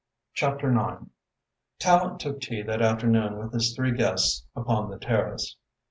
[0.33, 1.05] CHAPTER IX
[1.79, 5.57] Tallente took tea that afternoon with his three guests upon the terrace.